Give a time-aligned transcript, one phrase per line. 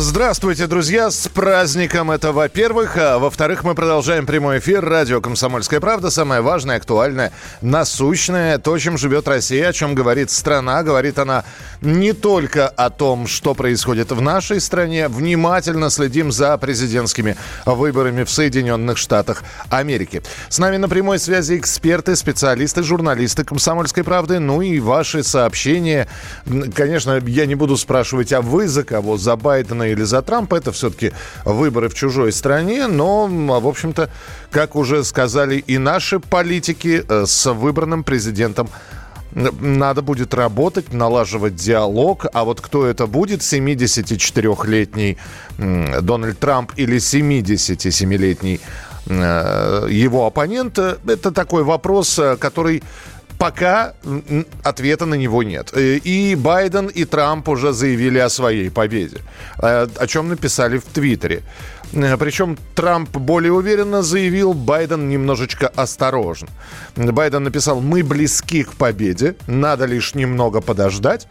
[0.00, 1.10] Здравствуйте, друзья!
[1.10, 2.96] С праздником это во-первых.
[2.96, 4.84] А во-вторых, мы продолжаем прямой эфир.
[4.84, 6.08] Радио «Комсомольская правда».
[6.10, 8.58] Самое важное, актуальное, насущное.
[8.58, 10.84] То, чем живет Россия, о чем говорит страна.
[10.84, 11.44] Говорит она
[11.80, 15.08] не только о том, что происходит в нашей стране.
[15.08, 20.22] Внимательно следим за президентскими выборами в Соединенных Штатах Америки.
[20.48, 24.38] С нами на прямой связи эксперты, специалисты, журналисты «Комсомольской правды».
[24.38, 26.06] Ну и ваши сообщения.
[26.72, 29.16] Конечно, я не буду спрашивать, а вы за кого?
[29.16, 30.56] За Байдена или за Трампа.
[30.56, 31.12] Это все-таки
[31.44, 32.86] выборы в чужой стране.
[32.86, 34.10] Но, в общем-то,
[34.50, 38.68] как уже сказали и наши политики, э, с выбранным президентом
[39.32, 42.26] надо будет работать, налаживать диалог.
[42.32, 45.18] А вот кто это будет, 74-летний
[45.58, 48.60] Дональд Трамп или 77-летний
[49.06, 52.82] э, его оппонент, э, это такой вопрос, который
[53.38, 53.94] пока
[54.64, 55.70] ответа на него нет.
[55.72, 59.18] Э, и Байден, и Трамп уже заявили о своей победе,
[59.62, 61.42] э, о чем написали в Твиттере.
[61.92, 66.48] Э, Причем Трамп более уверенно заявил, Байден немножечко осторожно.
[66.96, 71.28] Байден написал, мы близки к победе, надо лишь немного подождать.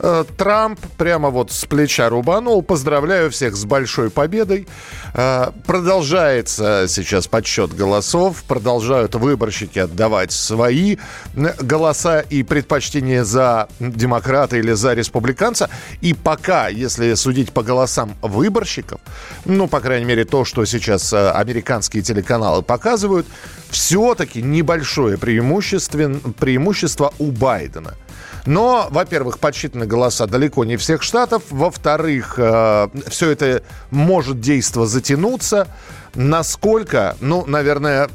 [0.00, 2.62] Э, Трамп прямо вот с плеча рубанул.
[2.62, 4.68] Поздравляю всех с большой победой.
[5.14, 8.44] Э, продолжается сейчас подсчет голосов.
[8.44, 10.96] Продолжают выборщики отдавать свои
[11.34, 15.68] голоса и предпочтения за демократа или за республиканца.
[16.00, 19.00] И пока, если судить по голосам выборщиков,
[19.44, 23.26] ну, по крайней мере, то, что сейчас э, американские телеканалы показывают,
[23.70, 27.94] все-таки небольшое преимущество, преимущество у Байдена–
[28.46, 31.42] но, во-первых, подсчитаны голоса далеко не всех штатов.
[31.50, 35.68] Во-вторых, э, все это может действо затянуться.
[36.18, 38.08] Насколько, ну, наверное,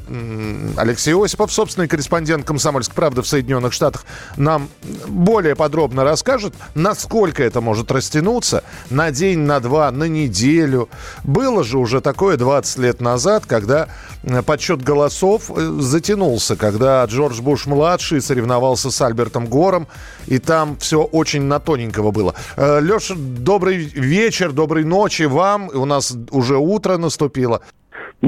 [0.76, 4.04] Алексей Осипов, собственный корреспондент «Комсомольской правды» в Соединенных Штатах,
[4.36, 4.68] нам
[5.08, 10.90] более подробно расскажет, насколько это может растянуться на день, на два, на неделю.
[11.22, 13.88] Было же уже такое 20 лет назад, когда
[14.22, 19.88] э, подсчет голосов э, затянулся, когда Джордж Буш-младший соревновался с Альбертом Гором,
[20.26, 22.34] и там все очень на тоненького было.
[22.58, 25.70] Э, Леша, добрый вечер, доброй ночи вам.
[25.72, 27.62] У нас уже утро наступило.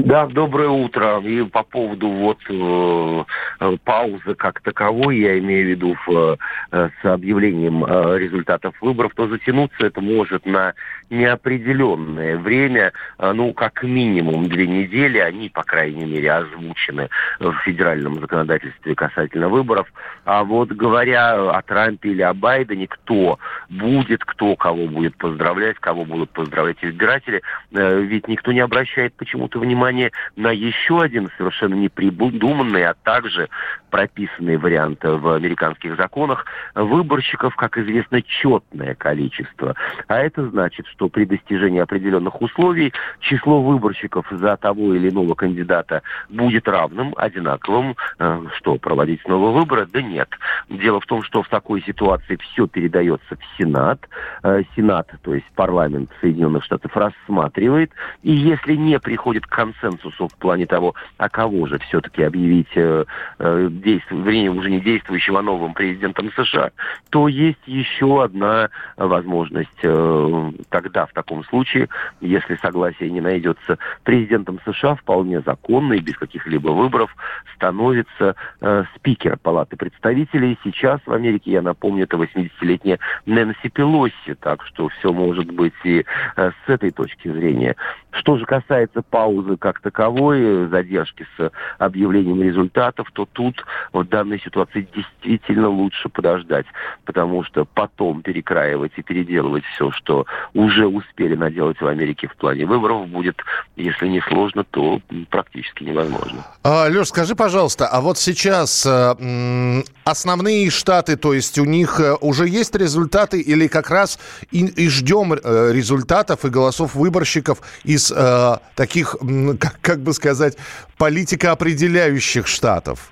[0.03, 1.19] Да, доброе утро.
[1.21, 3.23] И по поводу вот э,
[3.59, 6.37] э, паузы как таковой, я имею в виду в,
[6.71, 10.75] э, с объявлением э, результатов выборов, то затянуться это может на
[11.09, 17.09] неопределенное время, э, ну, как минимум две недели, они, по крайней мере, озвучены
[17.39, 19.91] в федеральном законодательстве касательно выборов.
[20.25, 26.05] А вот говоря о Трампе или о Байдене, кто будет, кто кого будет поздравлять, кого
[26.05, 27.41] будут поздравлять избиратели,
[27.71, 33.49] э, ведь никто не обращает почему-то внимания внимание на еще один совершенно непридуманный, а также
[33.89, 36.45] прописанный вариант в американских законах.
[36.75, 39.75] Выборщиков, как известно, четное количество.
[40.07, 46.01] А это значит, что при достижении определенных условий число выборщиков за того или иного кандидата
[46.29, 47.95] будет равным, одинаковым.
[48.19, 49.87] Э, что, проводить снова выборы?
[49.91, 50.29] Да нет.
[50.69, 53.99] Дело в том, что в такой ситуации все передается в Сенат.
[54.43, 57.91] Э, Сенат, то есть парламент Соединенных Штатов, рассматривает.
[58.21, 63.05] И если не приходит к консенсусу в плане того, а кого же все-таки объявить э,
[63.39, 66.71] э, вернее, уже не действующим, а новым президентом США,
[67.09, 69.69] то есть еще одна возможность.
[69.83, 71.89] Э, тогда, в таком случае,
[72.21, 77.15] если согласие не найдется, президентом США вполне законно и без каких-либо выборов
[77.55, 80.57] становится э, спикер Палаты представителей.
[80.63, 86.05] Сейчас в Америке, я напомню, это 80-летняя Нэнси Пелоси, так что все может быть и
[86.35, 87.75] э, с этой точки зрения.
[88.11, 93.63] Что же касается паузы как таковой, задержки с объявлением результатов, то тут
[93.93, 96.65] в данной ситуации действительно лучше подождать,
[97.05, 102.65] потому что потом перекраивать и переделывать все, что уже успели наделать в Америке в плане
[102.65, 103.41] выборов, будет,
[103.75, 106.45] если не сложно, то практически невозможно.
[106.63, 112.15] А, Леш, скажи, пожалуйста, а вот сейчас э, основные штаты, то есть у них э,
[112.21, 114.19] уже есть результаты или как раз
[114.51, 119.15] и, и ждем э, результатов и голосов выборщиков из э, таких,
[119.55, 120.57] как, как бы сказать,
[120.97, 123.11] политикоопределяющих штатов?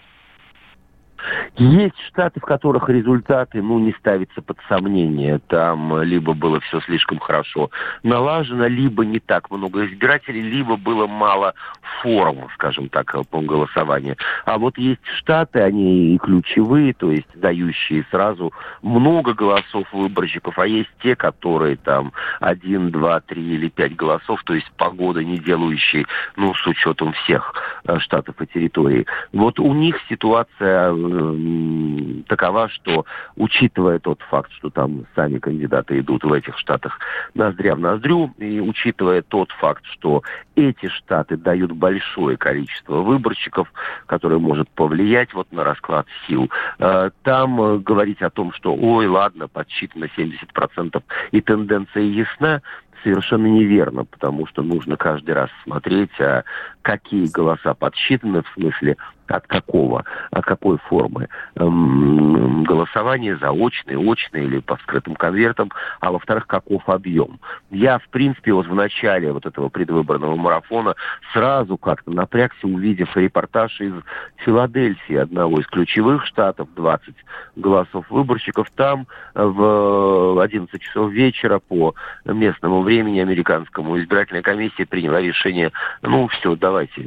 [1.55, 5.39] Есть штаты, в которых результаты, ну, не ставятся под сомнение.
[5.47, 7.69] Там либо было все слишком хорошо
[8.03, 11.53] налажено, либо не так много избирателей, либо было мало
[12.01, 14.17] форм, скажем так, по голосованию.
[14.45, 20.67] А вот есть штаты, они и ключевые, то есть дающие сразу много голосов выборщиков, а
[20.67, 26.05] есть те, которые там один, два, три или пять голосов, то есть погода не делающие,
[26.35, 27.53] ну, с учетом всех
[27.85, 29.05] э, штатов и территорий.
[29.33, 36.23] Вот у них ситуация э, такова, что учитывая тот факт, что там сами кандидаты идут
[36.23, 36.99] в этих штатах
[37.33, 40.23] ноздря в ноздрю, и учитывая тот факт, что
[40.55, 43.71] эти штаты дают большое количество выборщиков,
[44.05, 49.47] которое может повлиять вот на расклад сил, э, там говорить о том, что ой, ладно,
[49.47, 51.01] подсчитано 70%
[51.31, 52.61] и тенденция ясна,
[53.05, 56.43] совершенно неверно, потому что нужно каждый раз смотреть, а
[56.81, 58.97] какие голоса подсчитаны, в смысле
[59.27, 66.47] от какого, от какой формы эм, голосование, заочное, очное или по скрытым конвертам, а во-вторых,
[66.47, 67.39] каков объем.
[67.71, 70.95] Я, в принципе, вот в начале вот этого предвыборного марафона
[71.33, 73.93] сразу как-то напрягся, увидев репортаж из
[74.37, 77.13] Филадельфии, одного из ключевых штатов, 20
[77.55, 78.69] голосов выборщиков.
[78.75, 81.95] Там в 11 часов вечера по
[82.25, 87.03] местному времени американскому избирательная комиссия приняла решение, ну все, давай давайте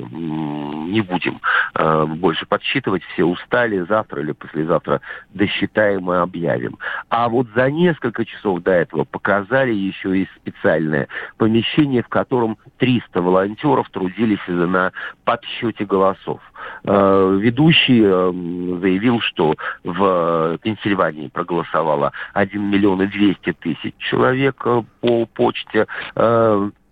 [0.90, 1.40] не будем
[1.74, 5.00] э, больше подсчитывать, все устали, завтра или послезавтра
[5.30, 6.78] досчитаем и объявим.
[7.08, 13.22] А вот за несколько часов до этого показали еще и специальное помещение, в котором 300
[13.22, 14.92] волонтеров трудились на
[15.24, 16.40] подсчете голосов.
[16.84, 24.82] Э, ведущий э, заявил, что в Пенсильвании проголосовало 1 миллион и 200 тысяч человек э,
[25.00, 25.86] по почте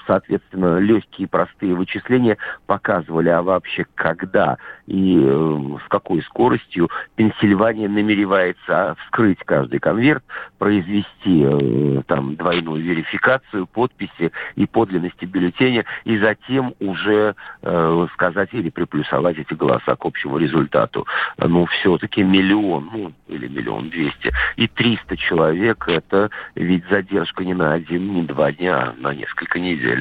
[0.06, 2.36] соответственно, легкие простые вычисления
[2.66, 4.56] показывали, а вообще когда
[4.86, 10.24] и э, с какой скоростью Пенсильвания намеревается вскрыть каждый конверт,
[10.58, 18.70] произвести э, там двойную верификацию подписи и подлинности бюллетеня, и затем уже э, сказать или
[18.70, 21.06] приплюсовать эти голоса к общему результату.
[21.38, 27.72] Ну, все-таки миллион, ну, или миллион двести, и триста человек, это ведь задержка не на
[27.72, 29.95] один, не два дня, а на несколько недель.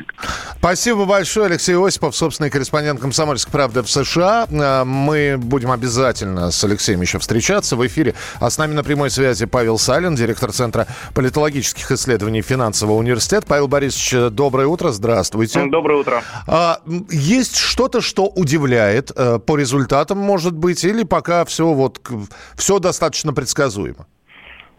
[0.57, 4.47] Спасибо большое, Алексей Осипов, собственный корреспондент «Комсомольской правды» в США.
[4.49, 8.15] Э, мы будем обязательно с Алексеем еще встречаться в эфире.
[8.39, 13.45] А с нами на прямой связи Павел Салин, директор Центра политологических исследований Финансового университета.
[13.47, 15.65] Павел Борисович, доброе утро, здравствуйте.
[15.67, 16.23] Доброе утро.
[16.47, 22.01] А, есть что-то, что удивляет э, по результатам, может быть, или пока все, вот,
[22.55, 24.07] все достаточно предсказуемо?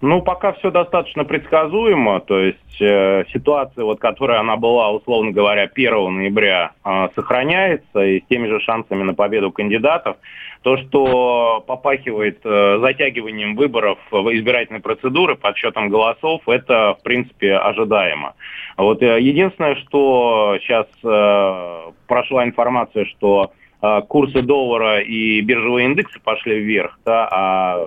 [0.03, 5.71] Ну, пока все достаточно предсказуемо, то есть э, ситуация, вот, которая она была, условно говоря,
[5.75, 10.19] 1 ноября, э, сохраняется, и с теми же шансами на победу кандидатов.
[10.61, 18.35] То, что попахивает э, затягиванием выборов в избирательной процедуры, подсчетом голосов, это, в принципе, ожидаемо.
[18.77, 26.21] Вот э, единственное, что сейчас э, прошла информация, что э, курсы доллара и биржевые индексы
[26.21, 27.87] пошли вверх, да, а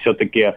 [0.00, 0.54] все-таки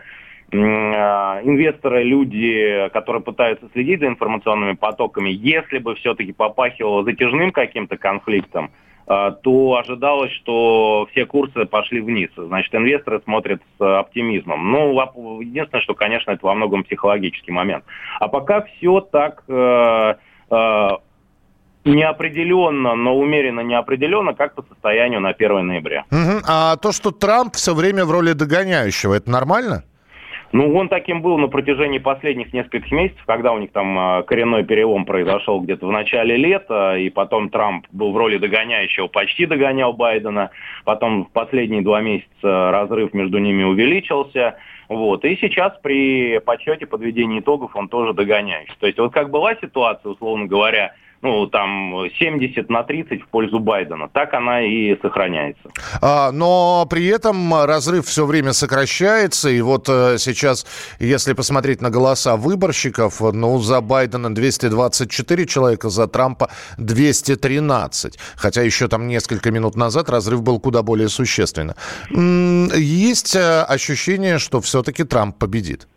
[0.54, 8.72] инвесторы, люди, которые пытаются следить за информационными потоками, если бы все-таки попахивало затяжным каким-то конфликтом,
[9.06, 12.30] а, то ожидалось, что все курсы пошли вниз.
[12.38, 14.72] Значит, инвесторы смотрят с оптимизмом.
[14.72, 17.84] Ну, единственное, что, конечно, это во многом психологический момент.
[18.20, 20.16] А пока все так э,
[20.50, 20.88] э,
[21.84, 26.06] неопределенно, но умеренно неопределенно, как по состоянию на 1 ноября.
[26.10, 26.44] Угу.
[26.48, 29.84] А то, что Трамп все время в роли догоняющего, это нормально?
[30.54, 34.64] Ну, он таким был на протяжении последних нескольких месяцев, когда у них там а, коренной
[34.64, 39.94] перелом произошел где-то в начале лета, и потом Трамп был в роли догоняющего, почти догонял
[39.94, 40.52] Байдена,
[40.86, 44.58] потом в последние два месяца разрыв между ними увеличился,
[44.90, 45.26] вот.
[45.26, 48.76] И сейчас при подсчете подведения итогов он тоже догоняющий.
[48.80, 50.94] То есть вот как была ситуация, условно говоря,
[51.24, 54.10] ну, там, 70 на 30 в пользу Байдена.
[54.10, 55.72] Так она и сохраняется.
[56.02, 59.50] А, но при этом разрыв все время сокращается.
[59.50, 60.66] И вот э, сейчас,
[61.00, 68.20] если посмотреть на голоса выборщиков, ну, за Байдена 224 человека, за Трампа 213.
[68.36, 71.76] Хотя еще там несколько минут назад разрыв был куда более существенно.
[72.12, 75.88] Есть э, ощущение, что все-таки Трамп победит?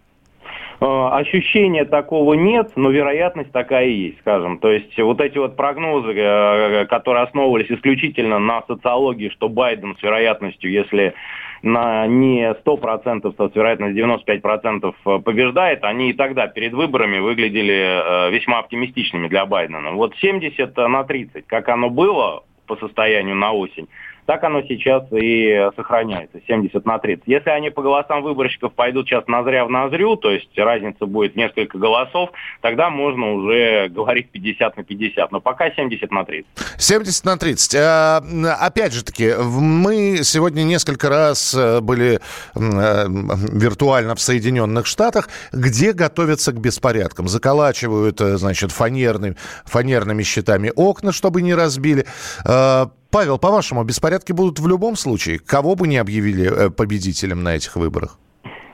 [0.78, 4.59] Э, ощущения такого нет, но вероятность такая и есть, скажем.
[4.59, 10.02] То есть вот эти вот прогнозы, э, которые основывались исключительно на социологии, что Байден с
[10.02, 11.14] вероятностью, если
[11.62, 18.30] на не 100%, а с вероятностью 95% э, побеждает, они и тогда перед выборами выглядели
[18.30, 19.92] весьма оптимистичными для Байдена.
[19.92, 23.88] Вот 70 на 30, как оно было по состоянию на осень,
[24.26, 27.25] Так оно сейчас и сохраняется, 70 на 30.
[27.26, 31.78] Если они по голосам выборщиков пойдут сейчас назря в назрю, то есть разница будет несколько
[31.78, 32.30] голосов,
[32.61, 35.33] тогда можно уже говорить 50 на 50.
[35.33, 36.47] Но пока 70 на 30.
[36.78, 37.75] 70 на 30.
[37.76, 38.23] А,
[38.61, 42.18] опять же таки, мы сегодня несколько раз э, были э,
[42.56, 47.28] виртуально в Соединенных Штатах, где готовятся к беспорядкам.
[47.28, 52.06] Заколачивают, э, значит, фанерными, фанерными щитами окна, чтобы не разбили.
[53.16, 55.38] Павел, по-вашему, беспорядки будут в любом случае?
[55.38, 58.18] Кого бы не объявили победителем на этих выборах?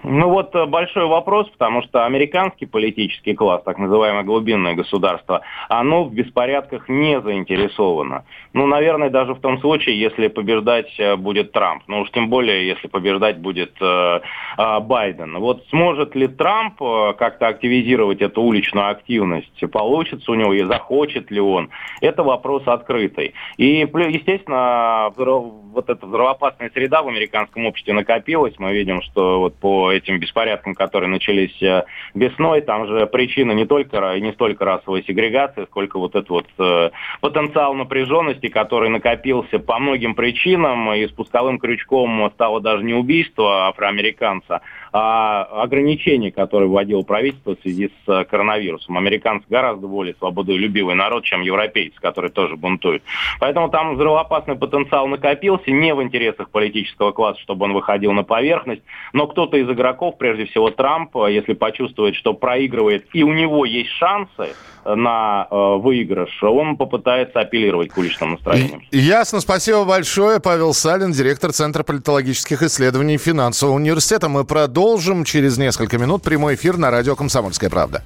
[0.05, 6.05] Ну вот э, большой вопрос, потому что американский политический класс, так называемое глубинное государство, оно
[6.05, 8.25] в беспорядках не заинтересовано.
[8.53, 11.85] Ну, наверное, даже в том случае, если побеждать э, будет Трамп.
[11.87, 14.21] Ну уж тем более, если побеждать будет э,
[14.59, 15.39] э, Байден.
[15.39, 19.71] Вот сможет ли Трамп э, как-то активизировать эту уличную активность?
[19.71, 21.71] Получится у него и захочет ли он?
[22.01, 23.35] Это вопрос открытый.
[23.57, 28.55] И, естественно, вот эта взрывоопасная среда в американском обществе накопилась.
[28.59, 31.85] Мы видим, что вот по этим беспорядкам, которые начались э,
[32.15, 32.61] весной.
[32.61, 37.75] Там же причина не только не столько расовой сегрегации, сколько вот этот вот э, потенциал
[37.75, 44.61] напряженности, который накопился по многим причинам, и спусковым крючком стало даже не убийство афроамериканца,
[44.93, 48.99] а ограничения, которые вводило правительство в связи с э, коронавирусом.
[48.99, 53.03] Американцы гораздо более свободолюбивый народ, чем европейцы, которые тоже бунтуют.
[53.41, 58.83] Поэтому там взрывоопасный потенциал накопился, не в интересах политического класса, чтобы он выходил на поверхность,
[59.15, 63.65] но кто-то из игроков, прежде всего Трамп, э, если почувствует, что проигрывает и у него
[63.65, 68.83] есть шансы на э, выигрыш, он попытается апеллировать к уличным настроениям.
[68.91, 69.41] Ясно.
[69.41, 70.41] Спасибо большое.
[70.41, 74.29] Павел Салин, директор Центра политологических исследований финансового университета.
[74.29, 78.03] Мы продолжим через несколько минут прямой эфир на радио «Комсомольская правда».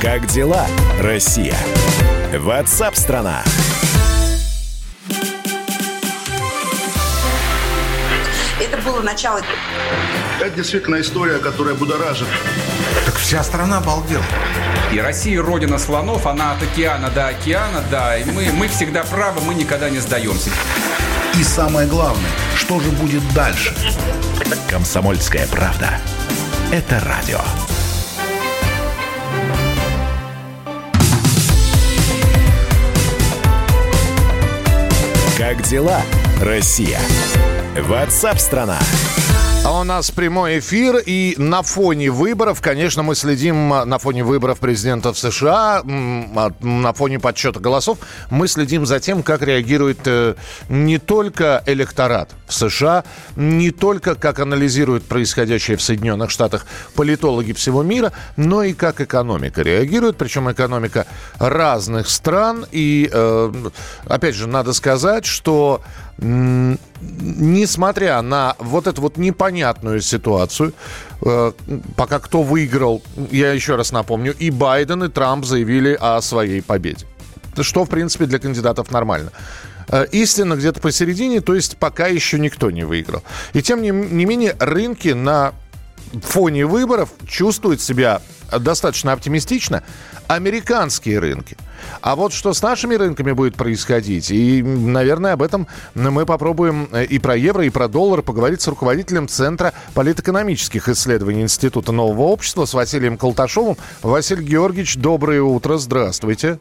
[0.00, 0.66] Как дела,
[1.00, 1.56] Россия?
[2.38, 3.42] Ватсап-страна!
[3.42, 3.68] страна
[8.98, 9.40] было начало.
[10.40, 12.26] Это действительно история, которая будоражит.
[13.28, 14.24] Вся страна обалдела.
[14.90, 18.16] И Россия родина слонов, она от океана до океана, да.
[18.16, 20.48] И мы, мы всегда правы, мы никогда не сдаемся.
[21.38, 23.76] И самое главное, что же будет дальше?
[24.70, 26.00] Комсомольская правда.
[26.72, 27.40] Это радио.
[35.36, 36.00] Как дела,
[36.40, 36.98] Россия?
[37.78, 38.78] Ватсап-страна!
[38.80, 44.60] А у нас прямой эфир, и на фоне выборов, конечно, мы следим на фоне выборов
[44.60, 47.98] президента в США, на фоне подсчета голосов,
[48.30, 50.36] мы следим за тем, как реагирует э,
[50.68, 53.04] не только электорат в США,
[53.36, 59.62] не только как анализируют происходящее в Соединенных Штатах политологи всего мира, но и как экономика
[59.62, 61.06] реагирует, причем экономика
[61.38, 62.64] разных стран.
[62.70, 63.52] И, э,
[64.06, 65.82] опять же, надо сказать, что
[66.20, 70.72] несмотря на вот эту вот непонятную ситуацию,
[71.22, 71.52] э,
[71.96, 77.06] пока кто выиграл, я еще раз напомню, и Байден, и Трамп заявили о своей победе.
[77.60, 79.30] Что, в принципе, для кандидатов нормально.
[79.88, 83.22] Э, истина где-то посередине, то есть пока еще никто не выиграл.
[83.52, 85.52] И тем не, не менее, рынки на
[86.22, 89.84] фоне выборов чувствуют себя достаточно оптимистично.
[90.28, 91.56] Американские рынки–
[92.00, 97.04] а вот что с нашими рынками будет происходить, и, наверное, об этом мы попробуем э,
[97.04, 102.64] и про евро, и про доллар поговорить с руководителем Центра политэкономических исследований Института нового общества
[102.64, 103.76] с Василием Колташовым.
[104.02, 106.58] Василий Георгиевич, доброе утро, здравствуйте.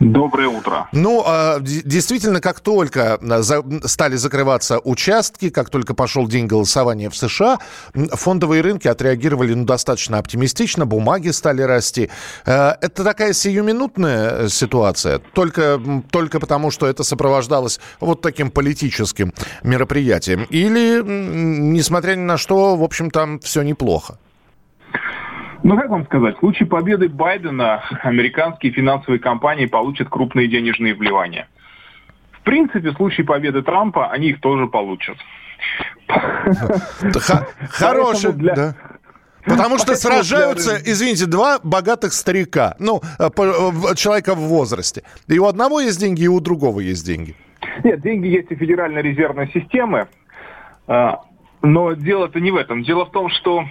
[0.00, 0.88] Доброе утро.
[0.92, 3.42] Ну, а, действительно, как только а,
[3.84, 7.58] стали закрываться участки, как только пошел день голосования в США,
[7.92, 12.08] фондовые рынки отреагировали ну, достаточно оптимистично, бумаги стали расти.
[12.46, 15.78] А, это такая сиюминутная ситуация, только,
[16.10, 20.44] только потому, что это сопровождалось вот таким политическим мероприятием.
[20.44, 24.18] Или, несмотря ни на что, в общем, там все неплохо.
[25.62, 31.48] Ну, как вам сказать, в случае победы Байдена американские финансовые компании получат крупные денежные вливания.
[32.32, 35.16] В принципе, в случае победы Трампа они их тоже получат.
[37.70, 38.74] Хороший, да.
[39.44, 45.02] Потому что сражаются, извините, два богатых старика, ну, э, э, человека в возрасте.
[45.28, 47.34] И у одного есть деньги, и у другого есть деньги.
[47.82, 50.08] Нет, деньги есть у Федеральной резервной системы,
[50.88, 51.10] э,
[51.62, 52.82] но дело-то не в этом.
[52.82, 53.64] Дело в том, что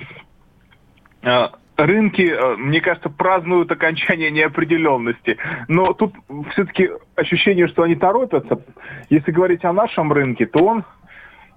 [1.85, 5.37] рынки, э, мне кажется, празднуют окончание неопределенности.
[5.67, 6.13] Но тут
[6.51, 8.61] все-таки ощущение, что они торопятся.
[9.09, 10.83] Если говорить о нашем рынке, то он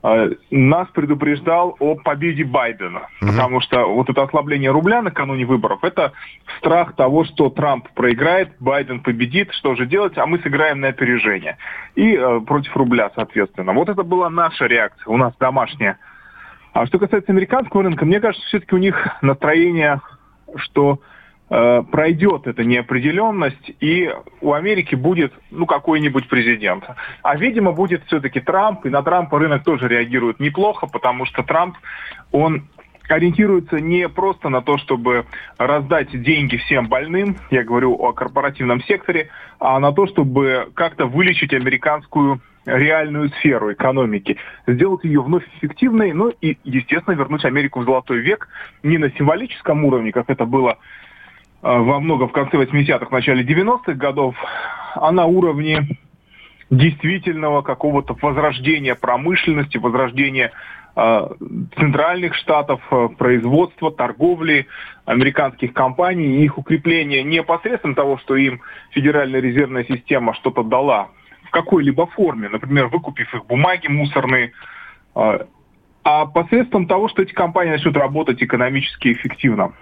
[0.02, 3.08] э, нас предупреждал о победе Байдена.
[3.20, 3.30] Мгм.
[3.30, 6.12] Потому что вот это ослабление рубля накануне выборов, это
[6.58, 11.58] страх того, что Трамп проиграет, Байден победит, что же делать, а мы сыграем на опережение.
[11.94, 13.72] И э, против рубля, соответственно.
[13.72, 15.98] Вот это была наша реакция, у нас домашняя.
[16.72, 20.00] А что касается американского рынка, мне кажется, все-таки у них настроение,
[20.56, 21.00] что
[21.50, 24.10] э, пройдет эта неопределенность, и
[24.40, 26.84] у Америки будет, ну, какой-нибудь президент.
[27.22, 31.76] А, видимо, будет все-таки Трамп, и на Трампа рынок тоже реагирует неплохо, потому что Трамп,
[32.30, 32.68] он
[33.08, 35.26] ориентируется не просто на то, чтобы
[35.58, 41.52] раздать деньги всем больным, я говорю о корпоративном секторе, а на то, чтобы как-то вылечить
[41.52, 48.20] американскую реальную сферу экономики, сделать ее вновь эффективной, ну и, естественно, вернуть Америку в золотой
[48.20, 48.48] век
[48.82, 50.76] не на символическом уровне, как это было э,
[51.62, 54.36] во много в конце 80-х, начале 90-х годов,
[54.94, 55.98] а на уровне
[56.70, 60.52] действительного какого-то возрождения промышленности, возрождения
[60.94, 61.28] э,
[61.76, 64.68] центральных штатов, э, производства, торговли
[65.04, 71.08] американских компаний и их укрепления не посредством того, что им Федеральная резервная система что-то дала
[71.52, 74.52] какой-либо форме, например, выкупив их бумаги мусорные,
[75.14, 75.38] э,
[76.04, 79.72] а посредством того, что эти компании начнут работать экономически эффективно.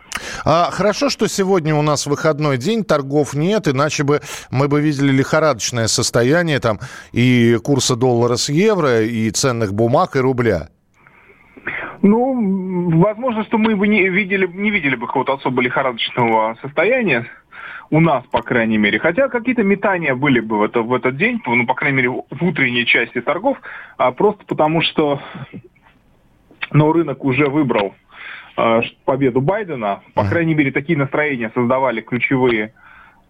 [0.45, 5.13] А, хорошо, что сегодня у нас выходной день, торгов нет, иначе бы мы бы видели
[5.13, 6.79] лихорадочное состояние там
[7.13, 10.69] и курса доллара с евро, и ценных бумаг, и рубля.
[12.03, 17.27] Ну, возможно, что мы бы не видели, не видели бы какого-то особо лихорадочного состояния
[17.91, 18.99] у нас, по крайней мере.
[18.99, 22.43] Хотя какие-то метания были бы в, это, в этот день, ну, по крайней мере, в
[22.43, 23.59] утренней части торгов,
[23.97, 25.21] а просто потому что
[26.73, 27.95] но рынок уже выбрал
[28.57, 30.03] э, победу Байдена.
[30.15, 32.75] По крайней мере, такие настроения создавали ключевые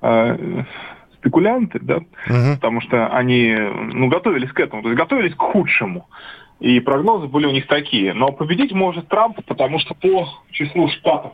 [0.02, 0.64] э,
[1.14, 2.56] спекулянты, да, Мгм.
[2.56, 6.06] потому что они ну, готовились к этому, то есть готовились к худшему.
[6.60, 8.12] И прогнозы были у них такие.
[8.12, 11.32] Но победить может Трамп, потому что по числу штатов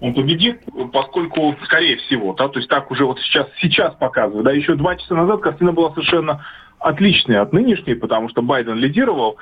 [0.00, 0.60] он победит,
[0.92, 4.44] поскольку, скорее всего, да, то есть так уже вот сейчас, сейчас показывают.
[4.44, 6.44] Да, еще два часа назад картина была совершенно
[6.78, 9.38] отличная от нынешней, потому что Байден лидировал.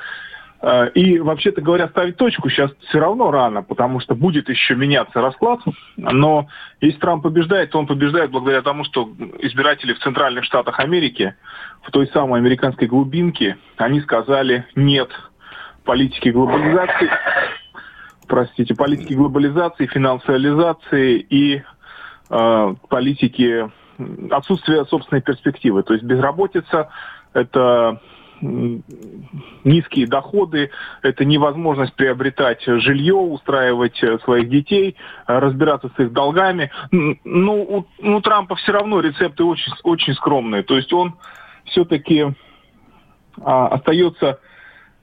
[0.60, 5.20] Э, И, вообще-то говоря, ставить точку сейчас все равно рано, потому что будет еще меняться
[5.20, 5.60] расклад.
[5.96, 6.46] Но
[6.80, 11.34] если Трамп побеждает, то он побеждает благодаря тому, что избиратели в центральных штатах Америки,
[11.82, 15.10] в той самой американской глубинке, они сказали «нет»
[15.84, 17.10] политике глобализации,
[18.32, 21.62] простите, политике глобализации, финансиализации и
[22.30, 25.82] э, политике м, отсутствия собственной перспективы.
[25.82, 26.88] То есть безработица–
[27.34, 28.00] это
[28.40, 30.70] низкие доходы,
[31.02, 34.96] это невозможность приобретать жилье, устраивать э, своих детей,
[35.28, 36.70] э, разбираться с их долгами.
[36.90, 40.62] Ну, у, ну, Трампа все равно рецепты очень, очень скромные.
[40.62, 41.16] То есть он
[41.66, 42.34] все-таки
[43.42, 44.38] а, остается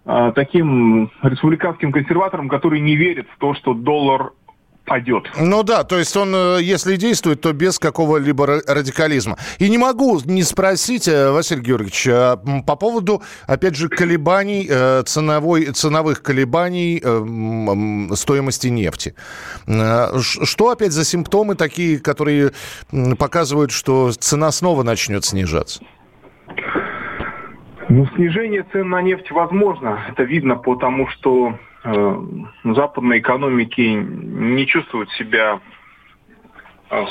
[0.05, 4.31] таким республиканским консерватором, который не верит в то, что доллар
[4.85, 5.25] падет.
[5.39, 9.38] Ну да, то есть он, э, если действует, то без какого-либо ра- радикализма.
[9.59, 15.65] И не могу не спросить, э, Василий Георгиевич, по поводу, опять же, колебаний, э, ценовой,
[15.65, 19.13] ценовых колебаний э, стоимости нефти.
[19.67, 22.53] Э, Что опять за симптомы такие, которые
[23.19, 25.81] показывают, что цена снова начнет снижаться?
[27.89, 29.99] Ну, снижение цен на нефть возможно.
[30.10, 32.21] Это видно по тому, что э,
[32.63, 35.60] западные экономики не чувствуют себя
[36.91, 37.04] э,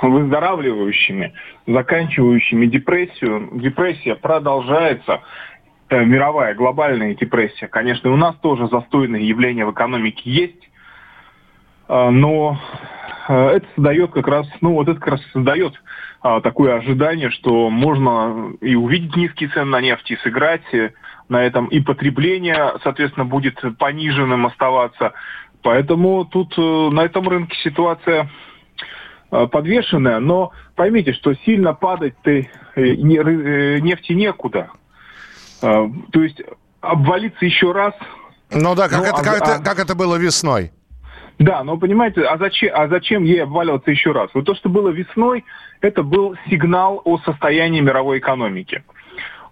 [0.00, 1.34] выздоравливающими,
[1.66, 3.50] заканчивающими депрессию.
[3.60, 5.20] Депрессия продолжается,
[5.90, 7.68] э, мировая глобальная депрессия.
[7.68, 10.70] Конечно, у нас тоже застойные явления в экономике есть,
[11.86, 12.58] э, но
[13.28, 15.74] э, это создает как раз, ну вот это как раз создает
[16.20, 20.90] такое ожидание, что можно и увидеть низкие цены на нефть, и сыграть э,
[21.28, 25.12] на этом, и потребление, соответственно, будет пониженным оставаться.
[25.62, 28.30] Поэтому тут э, на этом рынке ситуация
[29.30, 34.70] э, подвешенная, но поймите, что сильно падать-то ры- э, нефти некуда.
[35.62, 36.40] Э, То есть
[36.80, 37.94] обвалиться еще раз
[38.50, 40.72] Ну да, как, Ну, это, а- как, это, а- как это было весной.
[41.38, 44.28] Да, но понимаете, а зачем, а зачем ей обваливаться еще раз?
[44.34, 45.44] Вот то, что было весной,
[45.80, 48.82] это был сигнал о состоянии мировой экономики.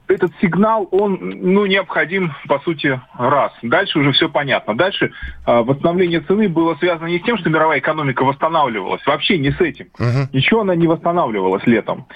[0.08, 3.52] Этот сигнал, он ну, необходим, по сути, раз.
[3.62, 4.76] Дальше уже все понятно.
[4.76, 5.12] Дальше
[5.46, 9.60] э, восстановление цены было связано не с тем, что мировая экономика восстанавливалась, вообще не с
[9.60, 9.86] этим.
[9.98, 10.28] Мгм.
[10.32, 12.06] Ничего она не восстанавливалась летом.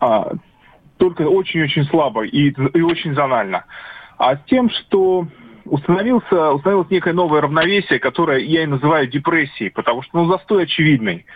[0.00, 0.32] А,
[0.96, 3.64] только очень-очень слабо и, и очень зонально.
[4.16, 5.26] А с тем, что
[5.64, 11.26] установился, установилось некое новое равновесие, которое я и называю депрессией, потому что ну, застой очевидный.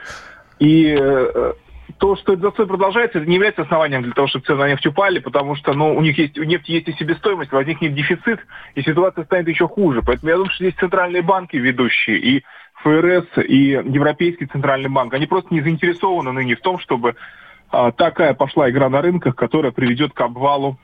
[0.58, 1.52] И э,
[1.98, 4.86] то, что этот застой продолжается, это не является основанием для того, чтобы цены на нефть
[4.86, 8.40] упали, потому что ну, у них есть, у нефти есть и себестоимость, возникнет дефицит,
[8.74, 10.02] и ситуация станет еще хуже.
[10.02, 12.44] Поэтому я думаю, что здесь центральные банки ведущие, и
[12.82, 17.16] ФРС, и Европейский центральный банк, они просто не заинтересованы ныне в том, чтобы
[17.70, 20.78] а, такая пошла игра на рынках, которая приведет к обвалу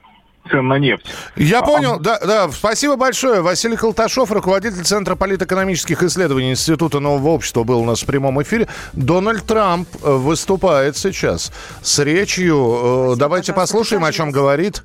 [0.51, 1.07] цен на нефть.
[1.37, 3.41] Я а, понял, да, да, спасибо большое.
[3.41, 8.69] Василий Колташов, руководитель Центра политэкономических исследований Института нового общества, был у нас в прямом эфире.
[8.93, 11.53] Дональд Трамп э, выступает сейчас
[11.83, 13.13] с речью.
[13.13, 14.85] Э, давайте послушаем, о чем говорит.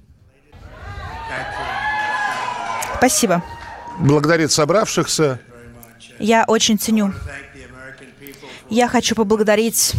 [2.98, 3.44] Спасибо.
[4.00, 5.40] Благодарит собравшихся.
[6.20, 7.14] Я очень ценю.
[8.70, 9.94] Я хочу поблагодарить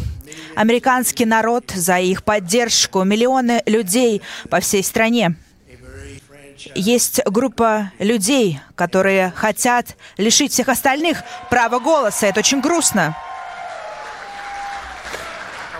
[0.54, 5.34] американский народ за их поддержку, миллионы людей по всей стране.
[6.74, 12.26] Есть группа людей, которые хотят лишить всех остальных права голоса.
[12.26, 13.16] Это очень грустно.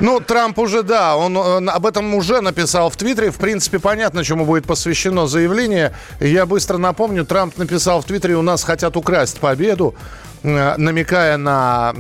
[0.01, 3.31] Ну, Трамп уже, да, он, он об этом уже написал в Твиттере.
[3.31, 5.95] В принципе, понятно, чему будет посвящено заявление.
[6.21, 9.95] Я быстро напомню, Трамп написал в Твиттере, у нас хотят украсть победу.
[10.43, 11.93] Э, намекая на,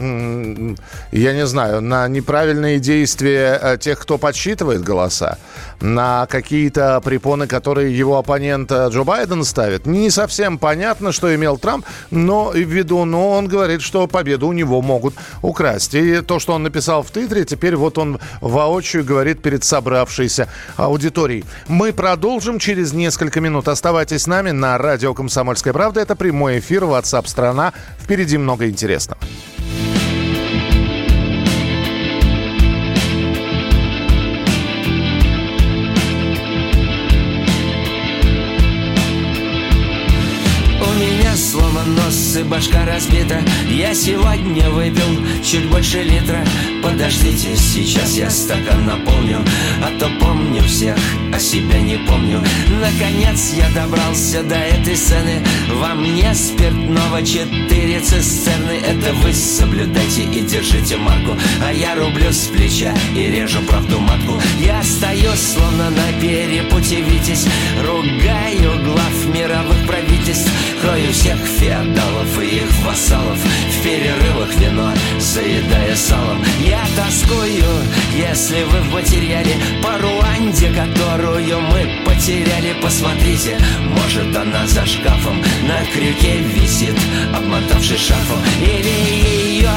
[1.12, 5.38] я не знаю, на неправильные действия э, тех, кто подсчитывает голоса,
[5.80, 9.86] на какие-то препоны, которые его оппонент э, Джо Байден ставит.
[9.86, 14.52] Не совсем понятно, что имел Трамп, но в виду, но он говорит, что победу у
[14.52, 15.94] него могут украсть.
[15.94, 21.44] И то, что он написал в Твиттере, теперь вот он воочию говорит перед собравшейся аудиторией.
[21.68, 23.68] Мы продолжим через несколько минут.
[23.68, 26.00] Оставайтесь с нами на радио «Комсомольская правда».
[26.00, 27.72] Это прямой эфир WhatsApp страна.
[27.98, 29.18] Впереди Впереди много интересного.
[42.10, 46.44] нос и башка разбита Я сегодня выпил чуть больше литра
[46.82, 49.38] Подождите, сейчас я стакан наполню
[49.82, 50.96] А то помню всех,
[51.34, 52.40] а себя не помню.
[52.80, 55.42] Наконец я добрался до этой сцены.
[55.74, 58.78] Во мне спиртного четыре цистерны.
[58.86, 61.36] Это вы соблюдайте и держите марку.
[61.62, 64.40] А я рублю с плеча и режу правду матку.
[64.60, 67.46] Я стою словно на перепуте Витязь
[67.84, 70.50] Ругаю глав мировых правительств.
[70.80, 73.38] Крою всех феодалов и их вассалов.
[73.38, 76.38] В перерывах вино, заедая салом.
[76.60, 77.64] Я тоскую,
[78.16, 79.54] если вы в материале.
[79.82, 86.96] По Руанде, которую мы потеряли Посмотрите, может она за шкафом На крюке висит,
[87.34, 88.38] обмотавшись шарфом.
[88.60, 89.70] Или ее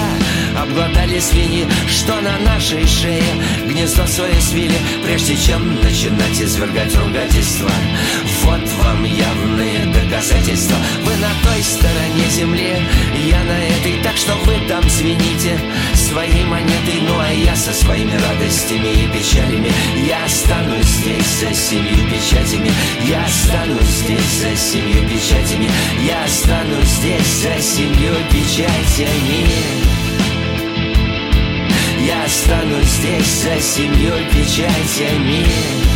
[0.57, 3.23] обглодали свиньи Что на нашей шее
[3.65, 7.71] гнездо свое свили Прежде чем начинать извергать ругательства
[8.43, 10.77] Вот вам явные доказательства.
[11.03, 12.75] Вы на той стороне земли,
[13.29, 15.57] я на этой Так что вы там свините
[15.93, 19.71] своей монетой Ну а я со своими радостями и печалями.
[20.07, 20.27] Я
[20.73, 22.71] останусь здесь за семью печатями.
[23.07, 25.69] Я останусь здесь за семью печатями.
[26.05, 29.47] Я останусь здесь за семью печатями.
[32.05, 35.92] Я останусь здесь за семьей печатями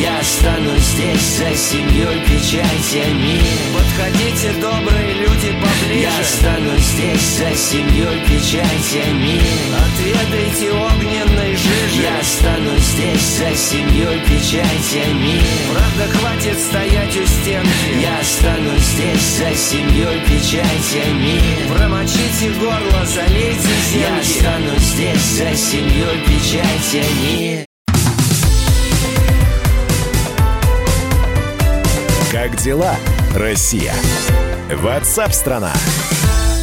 [0.00, 3.42] Я останусь здесь за семьей печатями.
[3.74, 6.00] Подходите, добрые люди, поближе.
[6.02, 9.40] Я останусь здесь за семьей печатями.
[9.74, 12.00] Отведайте огненной жижи.
[12.00, 15.42] Я останусь здесь за семьей печатями.
[15.72, 21.40] Правда, хватит стоять у стенки Я останусь здесь за семьей печатями.
[21.74, 23.98] Промочите горло, залейте зенки.
[23.98, 27.67] Я останусь здесь за семьей печатями
[32.30, 32.94] Как дела,
[33.34, 33.94] Россия?
[34.70, 35.72] Ватсап-страна!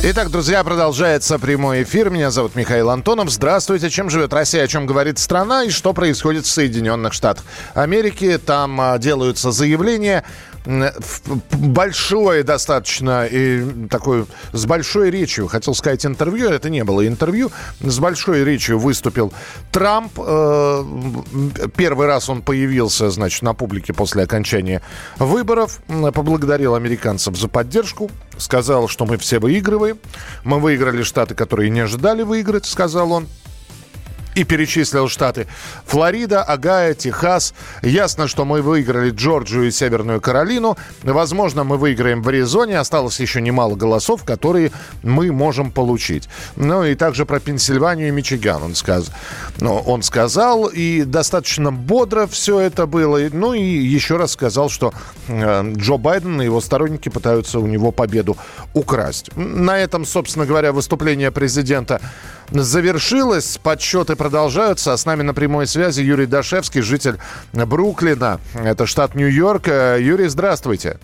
[0.04, 2.12] Итак, друзья, продолжается прямой эфир.
[2.12, 3.32] Меня зовут Михаил Антонов.
[3.32, 3.90] Здравствуйте.
[3.90, 8.38] Чем живет Россия, о чем говорит страна и что происходит в Соединенных Штатах Америки.
[8.38, 10.24] Там а, делаются заявления
[10.66, 17.52] большое достаточно и такой с большой речью, хотел сказать интервью, это не было интервью,
[17.82, 19.34] с большой речью выступил
[19.72, 20.12] Трамп.
[20.18, 20.84] Э,
[21.76, 24.82] первый раз он появился, значит, на публике после окончания
[25.18, 30.00] выборов, поблагодарил американцев за поддержку, сказал, что мы все выигрываем,
[30.44, 33.28] мы выиграли штаты, которые не ожидали выиграть, сказал он.
[34.36, 35.48] И перечислил штаты.
[35.86, 37.54] Флорида, Агая, Техас.
[37.82, 40.78] Ясно, что мы выиграли Джорджию и Северную Каролину.
[41.04, 42.78] Возможно, мы выиграем в Аризоне.
[42.78, 44.72] Осталось еще немало голосов, которые
[45.04, 46.30] мы можем получить.
[46.58, 49.10] Ну и также про Пенсильванию и Мичиган он, сказ...
[49.58, 50.68] ну, он сказал.
[50.68, 53.20] И достаточно бодро все это было.
[53.32, 54.94] Ну и еще раз сказал, что
[55.28, 58.38] э, Джо Байден и его сторонники пытаются у него победу
[58.74, 59.30] украсть.
[59.36, 62.02] На этом, собственно говоря, выступление президента
[62.52, 63.58] завершилось.
[63.64, 64.94] Подсчеты продолжаются.
[64.94, 67.18] А с нами на прямой связи Юрий Дашевский, житель
[67.54, 68.40] Бруклина.
[68.56, 69.68] Это штат Нью-Йорк.
[70.00, 70.98] Юрий, здравствуйте.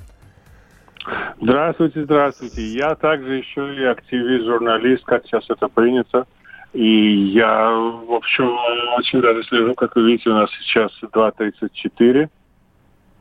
[1.39, 2.61] Здравствуйте, здравствуйте.
[2.63, 6.25] Я также еще и активист, журналист, как сейчас это принято.
[6.73, 8.49] И я, в общем,
[8.97, 12.27] очень даже слежу, как вы видите, у нас сейчас 2.34.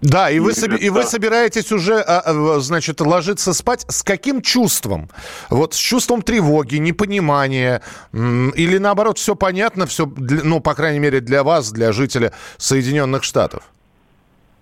[0.02, 5.10] Да, и вы, и вы собираетесь уже, а, а, значит, ложиться спать с каким чувством?
[5.50, 7.82] Вот с чувством тревоги, непонимания,
[8.12, 13.62] или наоборот, все понятно, все, ну, по крайней мере, для вас, для жителя Соединенных Штатов?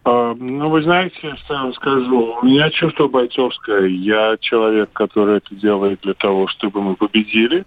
[0.05, 3.87] А, ну, вы знаете, что я вам скажу, у меня чувство бойцовское.
[3.87, 7.64] Я человек, который это делает для того, чтобы мы победили.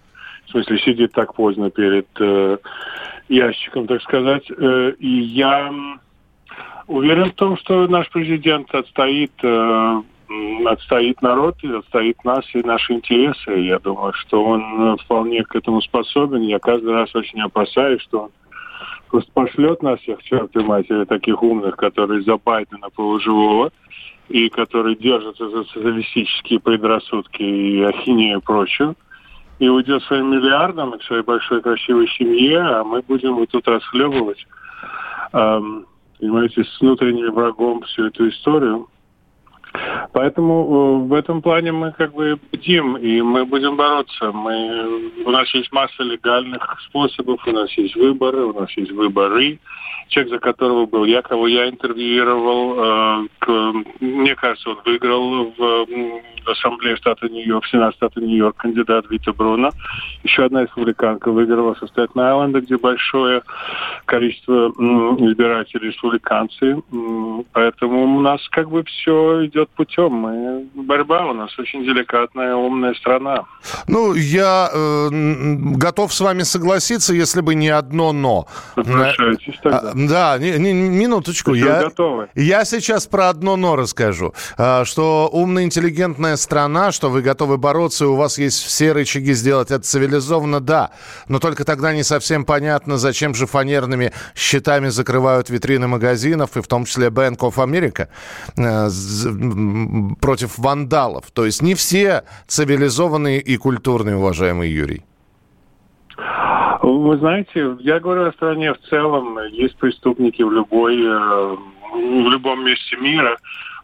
[0.48, 2.58] В смысле, сидит так поздно перед э,
[3.30, 4.44] ящиком, так сказать.
[4.50, 5.72] Э, и я
[6.92, 10.02] Уверен в том, что наш президент отстоит, э,
[10.66, 13.50] отстоит народ, и отстоит нас и наши интересы.
[13.62, 16.42] Я думаю, что он вполне к этому способен.
[16.42, 18.30] Я каждый раз очень опасаюсь, что он
[19.10, 23.72] просто пошлет нас всех, черт матери, таких умных, которые за Байдена полуживого,
[24.28, 28.96] и которые держатся за социалистические предрассудки и ахинею и прочую,
[29.60, 33.66] и уйдет своим миллиардом и к своей большой красивой семье, а мы будем вот тут
[33.66, 34.46] расхлебывать.
[35.32, 35.86] Эм,
[36.22, 38.88] понимаете, с внутренним врагом всю эту историю.
[40.14, 44.32] Поэтому э, в этом плане мы как бы бдим, и мы будем бороться.
[44.32, 49.60] Мы, у нас есть масса легальных способов, у нас есть выборы, у нас есть выборы.
[50.10, 55.86] Человек, за которого был я, кого я интервьюировал, э, к, мне кажется, он выиграл в,
[56.46, 59.70] в Ассамблее штата Нью-Йорк, Сенат штата Нью-Йорк, кандидат Вита Бруно.
[60.24, 63.44] Еще одна республиканка выиграла со Стэтен Айленда, где большое
[64.06, 66.82] количество избирателей республиканцы.
[67.54, 70.01] Поэтому у нас как бы все идет путем.
[70.10, 73.46] Мы, борьба у нас очень деликатная, умная страна.
[73.88, 78.48] Ну, я э, готов с вами согласиться, если бы не одно «но».
[78.76, 79.92] Соглашайтесь тогда.
[79.94, 81.54] Да, не, не, минуточку.
[81.54, 82.30] Я, готовы.
[82.36, 84.34] я сейчас про одно но расскажу.
[84.58, 89.34] А, что умная, интеллигентная страна, что вы готовы бороться, и у вас есть все рычаги
[89.34, 90.92] сделать это цивилизованно, да.
[91.28, 96.68] Но только тогда не совсем понятно, зачем же фанерными щитами закрывают витрины магазинов, и в
[96.68, 98.08] том числе Bank of America,
[98.58, 98.90] э,
[100.22, 101.32] против вандалов.
[101.32, 105.04] То есть не все цивилизованные и культурные, уважаемый Юрий.
[106.82, 109.38] Вы знаете, я говорю о стране в целом.
[109.52, 111.58] Есть преступники в любой, э,
[111.94, 113.38] в любом месте мира.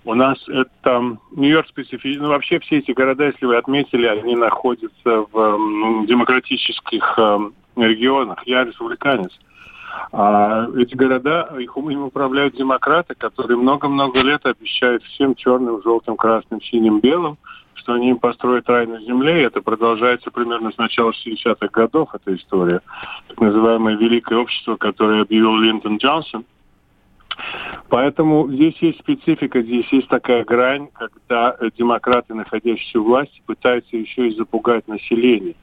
[0.03, 2.17] У нас это Нью-Йорк специфический.
[2.17, 7.39] Ну, вообще все эти города, если вы отметили, они находятся в демократических э,
[7.75, 8.41] регионах.
[8.45, 9.31] Я республиканец.
[10.11, 16.61] А эти города, их им управляют демократы, которые много-много лет обещают всем черным, желтым, красным,
[16.61, 17.37] синим, белым–
[17.87, 22.09] что они им построят рай на земле, и это продолжается примерно с начала 60-х годов,
[22.13, 22.81] эта история.
[23.29, 26.43] Так называемое Великое общество, которое объявил Линдон Джонсон.
[27.87, 34.27] Поэтому здесь есть специфика, здесь есть такая грань, когда демократы, находящиеся у власти, пытаются еще
[34.27, 35.55] и запугать население.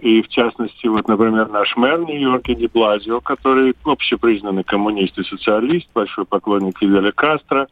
[0.00, 5.88] И в частности, вот, например, наш мэр Нью-Йорка Ди Блазио, который общепризнанный коммунист и социалист,
[5.94, 7.66] большой поклонник Фиделя Кастро,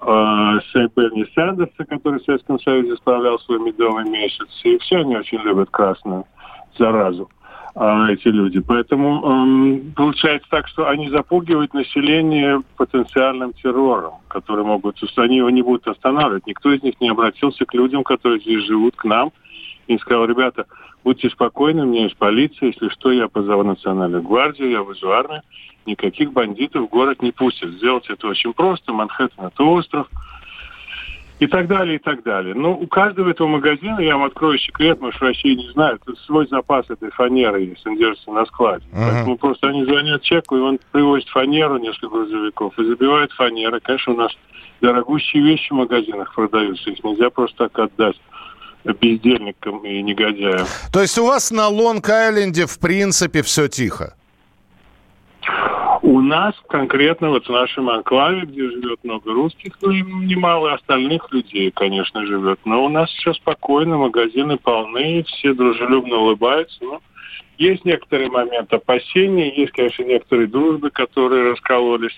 [0.00, 4.48] э, Берни Сандерса, который в Советском Союзе справлял свой медовый месяц.
[4.62, 6.26] И все они очень любят красную
[6.78, 7.28] заразу
[7.74, 8.60] а, эти люди.
[8.60, 15.62] Поэтому эм, получается так, что они запугивают население потенциальным террором, который могут, они его не
[15.62, 16.46] будут останавливать.
[16.46, 19.32] Никто из них не обратился к людям, которые здесь живут, к нам,
[19.88, 20.66] и сказал, ребята,
[21.02, 25.42] будьте спокойны, у меня есть полиция, если что, я позову национальную гвардию, я вызову армию
[25.88, 27.70] никаких бандитов в город не пустят.
[27.70, 28.92] Сделать это очень просто.
[28.92, 30.06] Манхэттен– это остров.
[31.40, 32.52] И так далее, и так далее.
[32.52, 36.48] Но у каждого этого магазина, я вам открою секрет, может, в России не знают, свой
[36.48, 38.84] запас этой фанеры есть, он держится на складе.
[38.86, 39.08] Uh-huh.
[39.08, 43.78] Поэтому просто они звонят чеку, и он привозит фанеру, несколько грузовиков, и забивает фанеры.
[43.78, 44.32] Конечно, у нас
[44.80, 48.16] дорогущие вещи в магазинах продаются, их нельзя просто так отдать
[48.94, 50.66] бездельникам и негодяям.
[50.92, 54.14] То есть у вас на Лонг-Айленде в принципе все тихо?
[56.02, 61.30] У нас конкретно вот в нашем анклаве, где живет много русских, ну и немало остальных
[61.32, 62.60] людей, конечно, живет.
[62.64, 66.78] Но у нас все спокойно, магазины полны, все дружелюбно улыбаются.
[66.80, 67.00] Ну,
[67.58, 72.16] Есть некоторые моменты опасений, есть, конечно, некоторые дружбы, которые раскололись.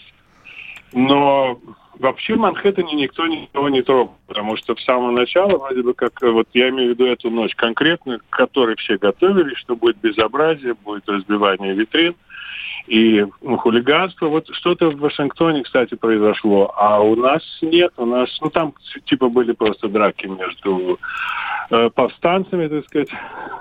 [0.93, 1.59] Но
[1.99, 6.21] вообще в Манхэттене никто никого не трогал, потому что с самого начала, вроде бы как,
[6.23, 10.75] вот я имею в виду эту ночь конкретно, к которой все готовились, что будет безобразие,
[10.75, 12.15] будет разбивание витрин
[12.87, 14.27] и ну, хулиганство.
[14.27, 17.93] Вот что-то в Вашингтоне, кстати, произошло, а у нас нет.
[17.97, 18.75] У нас, ну там
[19.05, 20.99] типа были просто драки между
[21.71, 23.11] э, повстанцами, так сказать,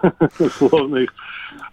[0.40, 1.14] условно их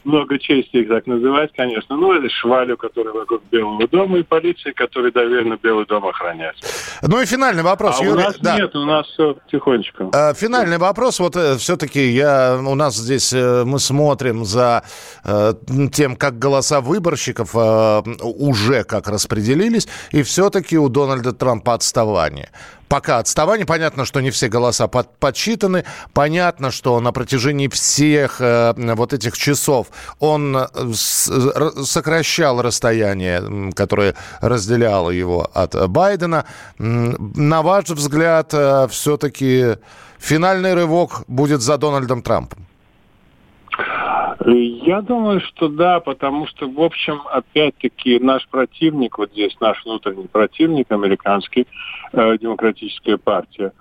[0.05, 1.97] много чести их так называть, конечно.
[1.97, 6.57] Ну, это швалю, который вокруг Белого дома, и полиции, который доверенно Белый дом охраняет.
[7.03, 8.23] Ну и финальный вопрос, а Юрий.
[8.23, 8.57] у нас да.
[8.57, 10.11] нет, у нас все тихонечко.
[10.13, 11.21] А, финальный вопрос.
[11.21, 14.85] Вот э, все-таки я, у нас здесь э, мы смотрим за
[15.25, 15.55] э,
[15.93, 22.51] тем, как голоса выборщиков уже как распределились, и все-таки у Дональда Трампа отставание
[22.89, 23.67] пока отставание.
[23.67, 25.85] Понятно, что не все голоса под, подсчитаны.
[26.13, 29.89] Понятно, что на протяжении всех э, вот этих часов
[30.21, 36.47] он э, с, сокращал расстояние, которое разделяло его от Байдена.
[36.79, 39.77] На ваш взгляд, э, все-таки
[40.19, 42.67] финальный рывок будет за Дональдом Трампом?
[44.49, 50.29] Я думаю, что да, потому что, в общем, опять-таки, наш противник, вот здесь наш внутренний
[50.29, 51.67] противник, американский,
[52.17, 53.73] э, демократическая партия,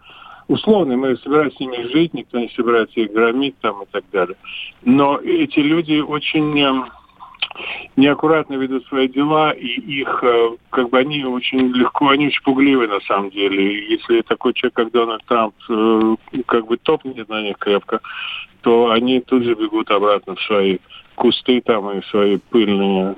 [0.48, 4.36] условно, мы собираемся с ними жить, никто не собирается их громить там и так далее.
[4.84, 6.84] Но эти люди очень э,
[7.96, 12.88] неаккуратно ведут свои дела, и их, э, как бы они очень легко, они очень пугливы
[12.88, 13.90] на самом деле.
[13.90, 15.56] Если такой человек, как Дональд Трамп,
[16.46, 18.02] как бы топнет на них крепко,
[18.62, 20.80] то они тут же бегут обратно в свои
[21.16, 23.16] кусты там и свои пыльные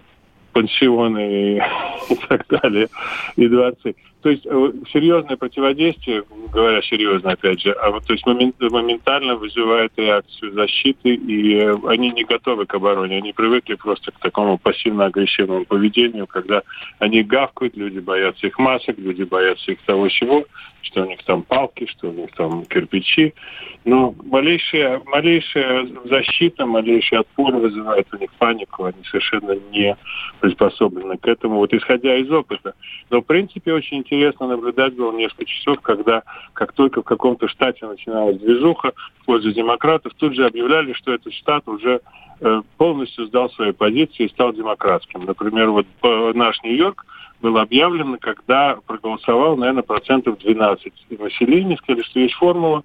[0.53, 1.61] пансионы и,
[2.09, 2.89] и так далее,
[3.35, 3.95] и дворцы.
[4.21, 9.91] То есть э, серьезное противодействие, говоря серьезно, опять же, а вот, то есть моментально вызывает
[9.95, 15.65] реакцию защиты, и э, они не готовы к обороне, они привыкли просто к такому пассивно-агрессивному
[15.65, 16.63] поведению, когда
[16.97, 20.45] они гавкают, люди боятся их масок, люди боятся их того чего,
[20.81, 23.33] что у них там палки, что у них там кирпичи.
[23.85, 29.95] Но малейшая, малейшая защита, малейший отпор вызывает у них панику, они совершенно не
[30.39, 32.73] приспособлены к этому, вот исходя из опыта.
[33.09, 37.85] Но, в принципе, очень интересно наблюдать было несколько часов, когда, как только в каком-то штате
[37.85, 41.99] начиналась движуха в пользу демократов, тут же объявляли, что этот штат уже
[42.39, 45.25] э, полностью сдал свои позиции и стал демократским.
[45.25, 45.85] Например, вот
[46.35, 47.05] наш Нью-Йорк
[47.41, 52.83] было объявлено, когда проголосовал, наверное, процентов 12 населения, сказали, что есть формула,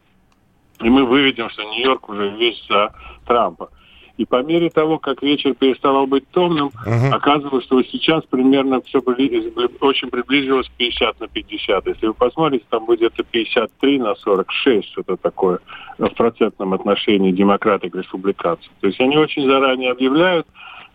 [0.81, 2.93] и мы выведем, что Нью-Йорк уже весь за
[3.27, 3.71] Трампа.
[4.19, 7.11] И по мере того, как вечер переставал быть томным, uh-huh.
[7.13, 11.87] оказывалось, что вот сейчас примерно все очень приблизилось 50 на 50.
[11.87, 15.61] Если вы посмотрите, там будет где-то 53 на 46, что-то такое
[15.99, 18.73] в процентном отношении демократы к республиканцам.
[18.81, 20.47] То есть они очень заранее объявляют,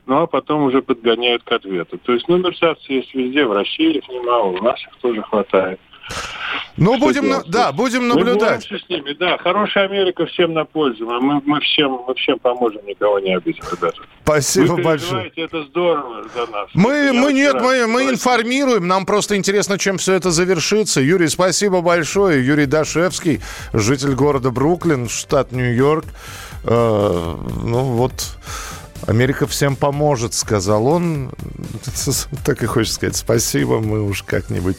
[0.05, 1.97] ну а потом уже подгоняют к ответу.
[1.97, 5.79] То есть, ну, есть везде, в России их немало, у нас их тоже хватает.
[6.77, 8.67] Ну, будем, на, да, будем наблюдать.
[8.69, 9.37] Мы с ними, да.
[9.39, 11.05] Хорошая Америка всем на пользу.
[11.05, 13.97] Мы, мы, всем, мы всем поможем, никого не обидим, ребята.
[14.23, 15.31] Спасибо Вы большое.
[15.35, 16.69] это здорово за нас.
[16.75, 18.87] Мы, мы нет, мы, мы информируем.
[18.87, 21.01] Нам просто интересно, чем все это завершится.
[21.01, 22.45] Юрий, спасибо большое.
[22.45, 23.41] Юрий Дашевский,
[23.73, 26.05] житель города Бруклин, штат Нью-Йорк.
[26.63, 28.37] Э, ну, вот...
[29.05, 31.31] Америка всем поможет, сказал он.
[32.45, 34.77] Так и хочется сказать спасибо, мы уж как-нибудь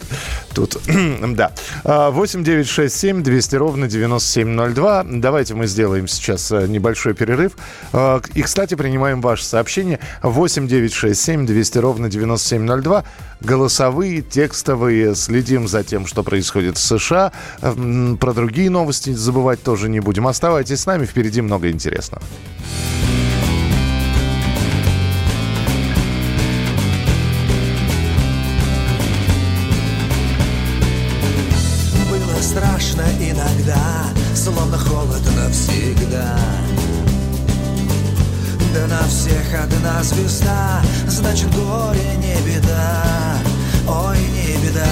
[0.55, 0.79] тут...
[1.35, 1.53] да.
[1.85, 5.05] 8 9 6 7 200 ровно 9702.
[5.09, 7.53] Давайте мы сделаем сейчас э, небольшой перерыв.
[7.93, 9.99] А, и, кстати, принимаем ваше сообщение.
[10.23, 13.05] 8 9 6 7 200 ровно 9702.
[13.41, 15.15] Голосовые, текстовые.
[15.15, 17.33] Следим за тем, что происходит в США.
[17.61, 20.27] Про другие новости забывать тоже не будем.
[20.27, 22.23] Оставайтесь с нами, впереди много интересного.
[35.79, 36.37] Навсегда.
[38.75, 43.05] Да на всех одна звезда, значит горе не беда.
[43.89, 44.85] Ой, не беда.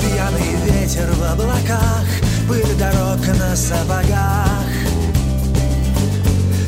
[0.00, 2.06] Пьяный ветер в облаках,
[2.48, 4.46] пыль дорог на сапогах.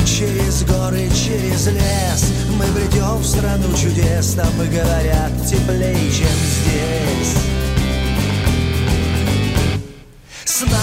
[0.04, 4.34] Через горы, через лес Мы бредем в страну чудес.
[4.34, 7.57] Там, говорят, теплее, чем здесь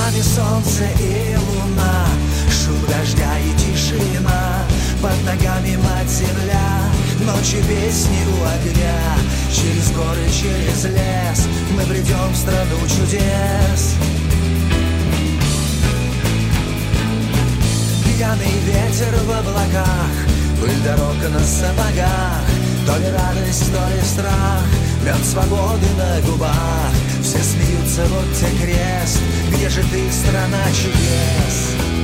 [0.05, 2.05] нами солнце и луна,
[2.49, 4.63] шум дождя и тишина,
[5.01, 6.91] под ногами мать земля,
[7.21, 8.99] ночи песни у огня,
[9.51, 13.95] через горы, через лес мы бредем в страну чудес.
[18.05, 20.09] Песчаный ветер в облаках
[20.59, 22.41] Пыль дорог на сапогах.
[22.87, 24.63] То ли радость, то ли страх
[25.03, 31.94] Мед свободы на губах Все смеются, вот те крест Где же ты, страна чудес?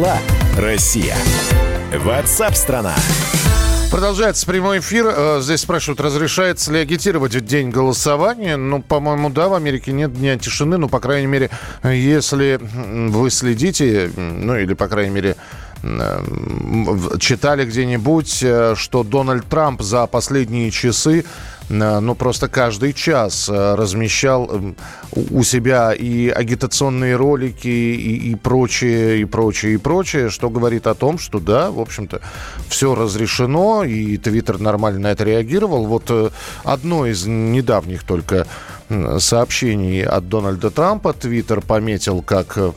[0.00, 0.16] Дела,
[0.56, 1.14] Россия?
[1.94, 2.94] Ватсап-страна!
[3.90, 5.06] Продолжается прямой эфир.
[5.08, 8.56] Э, Здесь спрашивают, разрешается ли агитировать в день голосования.
[8.56, 10.78] Ну, по-моему, да, в Америке нет дня тишины.
[10.78, 11.50] Ну, по крайней мере,
[11.82, 15.36] если вы следите, ну, или, по крайней мере,
[17.18, 21.24] читали где-нибудь, э, что Дональд Трамп за последние часы
[21.70, 24.76] ну, просто каждый час э, размещал м,
[25.12, 30.94] у себя и агитационные ролики, и, и прочее, и прочее, и прочее, что говорит о
[30.94, 32.20] том, что да, в общем-то,
[32.68, 35.86] все разрешено, и Твиттер нормально на это реагировал.
[35.86, 36.30] Вот э,
[36.64, 38.46] одно из недавних только
[39.18, 42.72] сообщений от Дональда Трампа Твиттер пометил как э,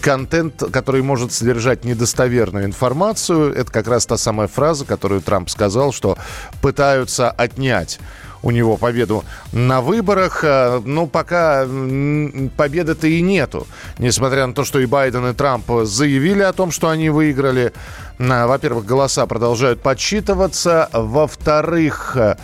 [0.00, 3.54] контент, который может содержать недостоверную информацию.
[3.54, 6.16] Это как раз та самая фраза, которую Трамп сказал, что
[6.60, 7.98] пытаются отнять
[8.42, 10.44] у него победу на выборах.
[10.44, 13.66] Э, Но пока м, победы-то и нету.
[13.98, 17.72] Несмотря на то, что и Байден, и Трамп заявили о том, что они выиграли.
[18.18, 20.88] На- Во-первых, голоса продолжают подсчитываться.
[20.92, 22.36] Во-вторых, э,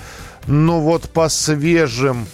[0.47, 2.27] ну вот по свежим,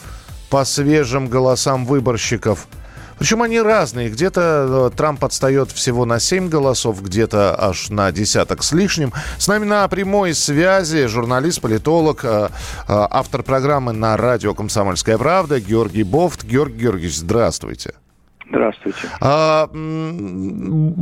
[0.51, 2.67] по свежим голосам выборщиков–
[3.19, 4.11] причем они разные.
[4.11, 9.13] Где-то э, Трамп отстает всего на 7 голосов, где-то аж на десяток с лишним.
[9.39, 12.49] С нами на прямой связи журналист, политолог, э, э,
[12.89, 16.45] автор программы на радио «Комсомольская правда» Георгий Бофт.
[16.45, 17.95] Георгий Георгиевич, здравствуйте.
[18.47, 19.09] Здравствуйте.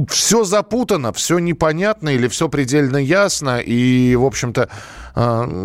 [0.08, 3.58] все запутано, все непонятно или все предельно ясно.
[3.58, 4.68] И, в общем-то,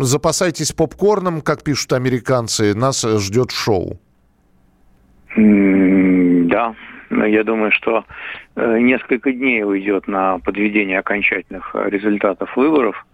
[0.01, 2.73] запасайтесь попкорном, как пишут американцы.
[2.73, 3.99] Нас ждет шоу.
[6.57, 6.73] Да,
[7.27, 8.03] я думаю, что
[8.55, 13.05] э, несколько дней уйдет на подведение окончательных э, результатов выборов,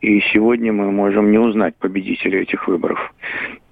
[0.00, 3.12] и сегодня мы можем не узнать победителя этих выборов.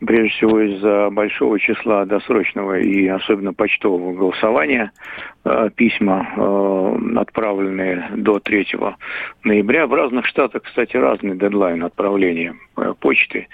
[0.06, 4.92] Прежде всего из-за большого числа досрочного и особенно почтового голосования
[5.44, 8.66] э, письма, э, отправленные до 3
[9.44, 9.86] ноября.
[9.86, 13.48] В разных штатах, кстати, разный дедлайн отправления э, почты.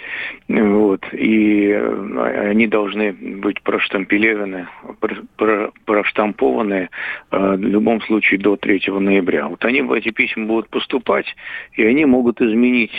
[0.49, 1.05] Вот.
[1.13, 4.67] И они должны быть проштампелированы,
[5.01, 6.89] пр- пр- проштампованы
[7.31, 9.49] в любом случае до 3 ноября.
[9.49, 11.27] Вот они в эти письма будут поступать,
[11.75, 12.93] и они могут изменить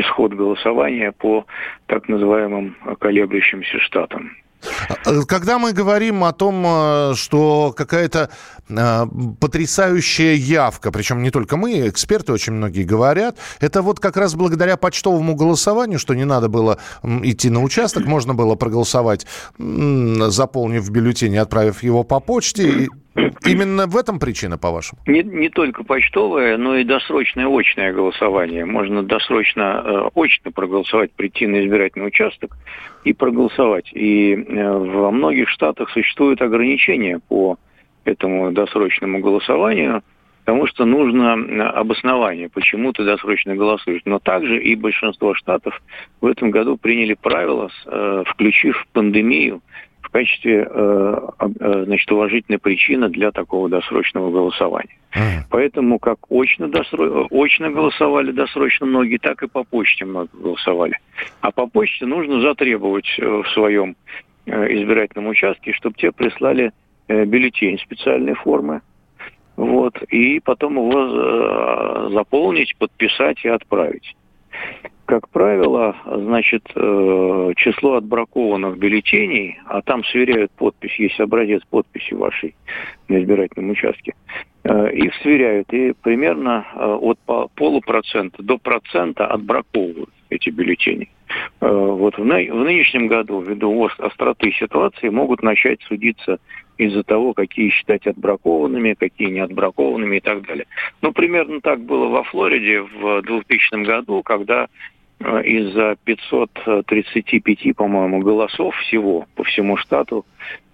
[0.00, 1.41] исход голосования по
[1.86, 4.30] так называемым колеблющимся штатам.
[5.06, 8.30] Э, Когда мы говорим о том, э, что какая-то
[8.68, 9.06] э,
[9.40, 14.76] потрясающая явка, причем не только мы, эксперты очень многие говорят, это вот как раз благодаря
[14.76, 19.26] почтовому голосованию, что не надо было идти на участок, можно было проголосовать,
[19.58, 22.88] заполнив бюллетень отправив его по почте.
[23.46, 25.00] Именно в этом причина, по-вашему?
[25.06, 28.64] Не, не только почтовое, но и досрочное очное голосование.
[28.64, 32.56] Можно досрочно э, очно проголосовать, прийти на избирательный участок
[33.04, 33.90] и проголосовать.
[33.92, 37.58] И э, во многих штатах существуют ограничения по
[38.04, 40.02] этому досрочному голосованию,
[40.44, 44.02] потому что нужно э, обоснование, почему ты досрочно голосуешь.
[44.06, 45.82] Но также и большинство штатов
[46.22, 49.60] в этом году приняли правила, э, включив пандемию
[50.02, 54.96] в качестве э, э, значит, уважительной причины для такого досрочного голосования.
[55.50, 60.98] Поэтому как очно, досро- очно голосовали досрочно многие, так и по почте много голосовали.
[61.40, 63.96] А по почте нужно затребовать э, в своем
[64.44, 66.72] избирательном участке, чтобы те прислали
[67.06, 68.80] бюллетень специальной формы,
[69.54, 74.16] вот, и потом его заполнить, подписать и отправить.
[75.04, 82.54] Как правило, значит, э, число отбракованных бюллетеней, а там сверяют подпись, есть образец подписи вашей
[83.08, 84.14] на избирательном участке,
[84.64, 91.10] э, их сверяют, и примерно э, от по- полупроцента до процента отбраковывают эти бюллетени.
[91.60, 96.38] Вот в, ны- в нынешнем году, ввиду ос- остроты ситуации, могут начать судиться
[96.78, 100.66] из-за того, какие считать отбракованными, какие не отбракованными и так далее.
[101.00, 104.68] Ну, примерно так было во Флориде в 2000 году, когда
[105.20, 110.24] э, из-за 535, по-моему, голосов всего по всему штату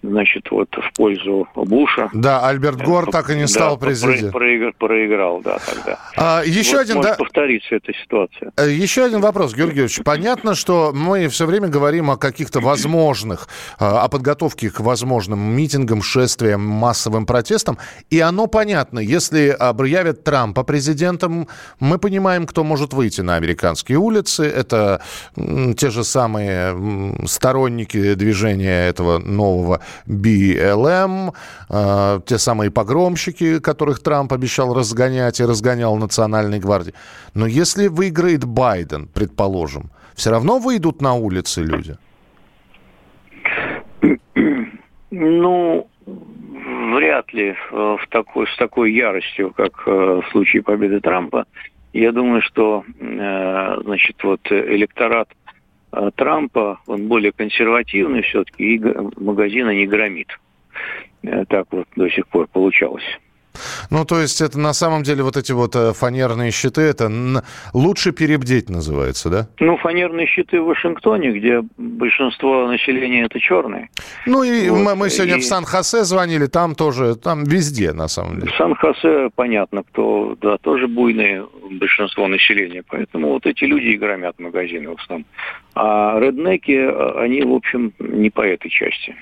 [0.02, 2.08] значит, вот в пользу Буша.
[2.12, 4.32] Да, Альберт Гор так и не стал да, президентом.
[4.32, 5.98] Проиграл, проиграл, да, тогда.
[6.16, 7.16] А, еще вот один, может да.
[7.16, 8.52] повториться эта ситуация.
[8.56, 10.04] Э, Еще один вопрос, Георгий Георгиевич.
[10.04, 13.48] Понятно, что мы все время говорим о каких-то возможных,
[13.80, 17.78] э, о подготовке к возможным митингам, шествиям, массовым протестам.
[18.10, 19.00] И оно понятно.
[19.00, 21.48] Если объявят Трампа президентом,
[21.80, 24.44] мы понимаем, кто может выйти на американские улицы.
[24.44, 25.02] Это
[25.76, 26.76] те же самые
[27.26, 29.57] сторонники движения этого нового
[30.06, 31.32] BLM,
[31.70, 36.94] э, те самые погромщики, которых Трамп обещал разгонять и разгонял Национальной гвардии.
[37.34, 41.96] Но если выиграет Байден, предположим, все равно выйдут на улицы люди?
[45.10, 45.88] Ну,
[46.94, 51.46] вряд ли э, в такой, с такой яростью, как э, в случае победы Трампа.
[51.92, 55.28] Я думаю, что э, значит, вот электорат
[56.16, 58.82] Трампа, он более консервативный все-таки, и
[59.16, 60.28] магазина не громит.
[61.22, 63.04] Э, Так вот до сих пор получалось.
[63.90, 67.10] Ну, то есть это на самом деле вот эти вот э, фанерные щиты, это
[67.74, 69.48] лучше перебдеть называется, да?
[69.58, 73.88] Ну, фанерные щиты в Вашингтоне, где большинство населения это черные.
[74.26, 78.06] Ну и Вот, мы, мы сегодня и- в Сан-Хосе звонили, там тоже, там везде на
[78.06, 78.52] самом деле.
[78.52, 84.38] В Сан-Хосе понятно, кто, да, тоже буйное большинство населения, поэтому вот эти люди и громят
[84.38, 85.26] магазины в основном.
[85.80, 89.14] А реднеки, а, они, в общем, не по этой части.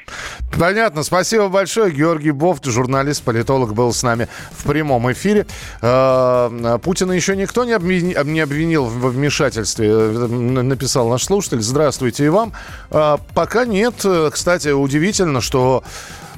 [0.59, 1.02] Понятно.
[1.02, 1.92] Спасибо большое.
[1.92, 5.46] Георгий Бофт, журналист, политолог, был с нами в прямом эфире.
[5.82, 10.26] Э, Путина еще никто не обвини- не обвинил в вмешательстве, э,
[10.62, 11.61] написал наш слушатель.
[11.61, 12.52] Здравствуйте и вам.
[12.90, 13.94] Э, Пока нет.
[14.07, 15.84] Э, Кстати, удивительно, что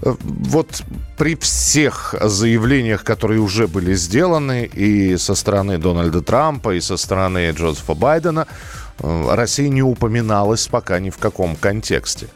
[0.03, 0.83] э, вот
[1.17, 7.51] при всех заявлениях, которые уже были сделаны и со стороны Дональда Трампа, и со стороны
[7.53, 12.29] Джозефа Байдена, э, Россия не упоминалась пока ни в каком контексте.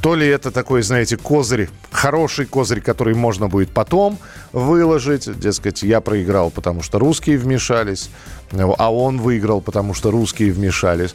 [0.00, 4.18] То ли это такой, знаете, козырь, хороший козырь, который можно будет потом
[4.52, 5.38] выложить.
[5.38, 8.10] Дескать, я проиграл, потому что русские вмешались,
[8.52, 11.14] а он выиграл, потому что русские вмешались.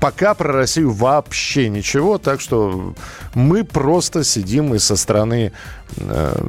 [0.00, 2.94] Пока про Россию вообще ничего, так что
[3.34, 5.52] мы просто сидим и со стороны,
[5.96, 6.42] э,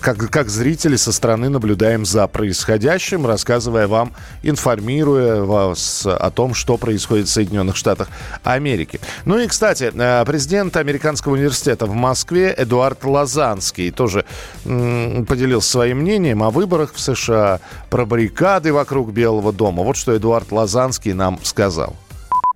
[0.00, 6.76] как, как зрители со стороны наблюдаем за происходящим, рассказывая вам, информируя вас о том, что
[6.76, 8.08] происходит в Соединенных Штатах
[8.42, 9.00] Америки.
[9.24, 14.24] Ну и, кстати, э, президент Американского университета в Москве Эдуард Лазанский тоже
[14.64, 19.82] поделился своим мнением о выборах в США, про баррикады вокруг Белого дома.
[19.82, 21.94] Вот что Эдуард Лазанский нам сказал.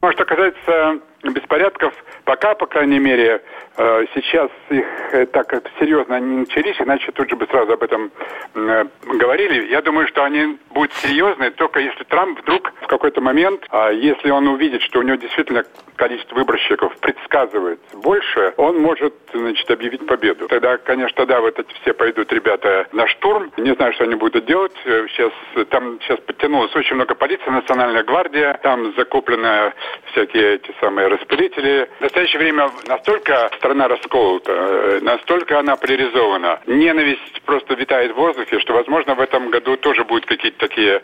[0.03, 1.93] Ну, что касается беспорядков,
[2.27, 3.41] пока, по крайней мере,
[3.79, 8.11] э, сейчас их э, так серьезно не начались, иначе тут же бы сразу об этом
[8.55, 9.69] э, говорили.
[9.69, 14.31] Я думаю, что они будут серьезные, только если Трамп вдруг в какой-то момент, а если
[14.31, 15.65] он увидит, что у него действительно
[15.95, 20.49] количество выборщиков предсказывает больше, он может, значит, объявить победу.
[20.49, 23.53] Тогда, конечно, да, вот эти все пойдут ребята на штурм.
[23.57, 24.73] Не знаю, что они будут делать.
[24.85, 25.33] Сейчас
[25.71, 29.73] там сейчас подтянулось очень много полиции, национальная гвардия, там закуплены
[30.13, 31.89] всякие эти самые распылители.
[32.17, 36.61] Настоящее время настолько страна расколота, э, настолько она поляризована.
[36.67, 41.03] Ненависть просто витает в воздухе, что, возможно, в этом году тоже будут какие-то такие...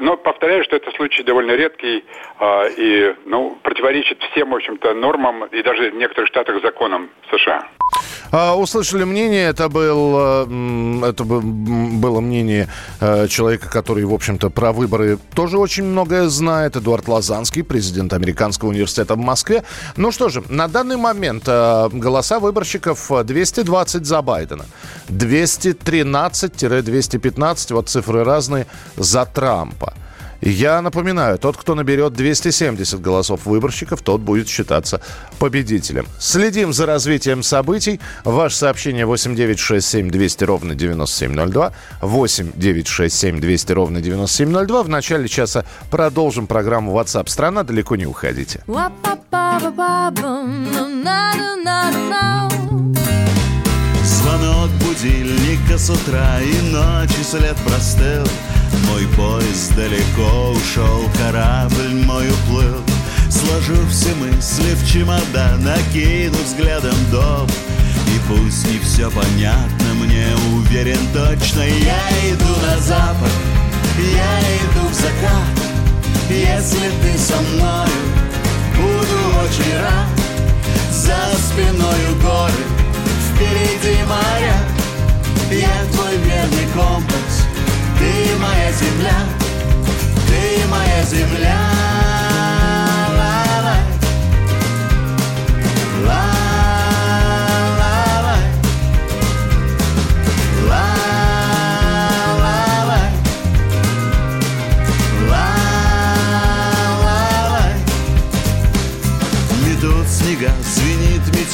[0.00, 2.04] Но повторяю, что это случай довольно редкий
[2.38, 7.66] а, и, ну, противоречит всем, в общем-то, нормам и даже в некоторых штатах законам США.
[8.30, 12.66] А, Услышали мнение, это, был, э, это было мнение
[13.00, 18.70] э, человека, который, в общем-то, про выборы тоже очень многое знает, Эдуард Лазанский, президент Американского
[18.70, 19.64] университета в Москве.
[19.96, 24.66] Ну что же, на данный момент э, голоса выборщиков э, 220 за Байдена,
[25.08, 29.94] 213-215, вот цифры разные, за Трампа.
[30.44, 35.00] Я напоминаю, тот, кто наберет 270 голосов выборщиков, тот будет считаться
[35.38, 36.04] победителем.
[36.18, 38.00] Следим за развитием событий.
[38.24, 41.72] Ваше сообщение 8967 200 ровно 9702.
[42.00, 44.82] 8967 200 ровно 9702.
[44.82, 47.62] В начале часа продолжим программу WhatsApp страна.
[47.62, 48.64] Далеко не уходите.
[54.02, 58.26] Звонок будильника с утра и ночи след простыл.
[58.88, 62.82] Мой поезд далеко ушел, корабль мой уплыл.
[63.30, 67.48] Сложу все мысли в чемодан, накину взглядом дом.
[68.08, 70.26] И пусть не все понятно, мне
[70.56, 71.60] уверен точно.
[71.60, 73.32] Я иду на запад,
[73.96, 75.54] я иду в закат.
[76.28, 77.88] Если ты со мною,
[78.76, 80.21] буду очень рад
[80.90, 82.62] За спиною горы,
[83.34, 84.56] впереди моря.
[85.50, 87.46] Я твой верный компас,
[87.98, 89.14] ты моя земля
[90.26, 92.01] Ты моя земля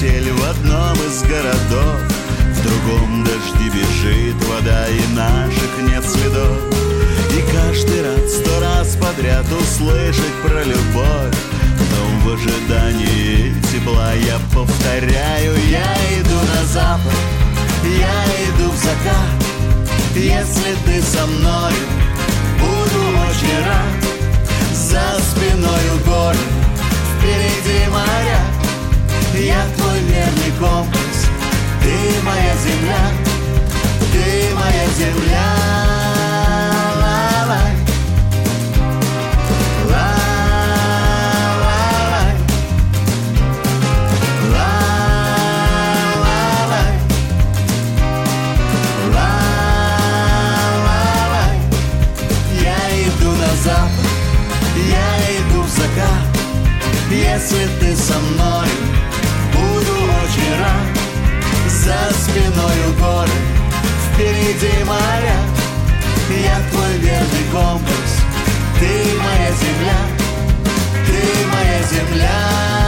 [0.01, 2.01] метель в одном из городов.
[2.55, 6.59] В другом дожди бежит вода и наших нет следов.
[7.37, 11.37] И каждый раз, сто раз подряд услышать про любовь.
[11.91, 17.13] Но в ожидании тепла я повторяю Я иду на запад,
[17.85, 19.45] я иду в закат.
[20.15, 21.73] Если ты со мной,
[22.59, 24.75] буду очень рад.
[24.75, 26.39] За спиною горы,
[27.19, 27.78] впереди
[34.99, 35.49] земля
[37.01, 37.75] Ла-лай.
[39.91, 42.33] Ла-лай.
[44.55, 46.93] Ла-лай.
[49.15, 51.57] Ла-лай.
[52.61, 53.51] Я иду на
[54.99, 56.29] я иду в закат
[57.11, 58.69] Если ты со мной,
[59.53, 60.89] буду очень рад
[61.69, 63.39] За спиною горы,
[64.19, 65.37] впереди моря.
[66.29, 68.11] Я твой верный компас,
[68.81, 69.99] ты моя земля.
[71.07, 72.88] Ты моя земля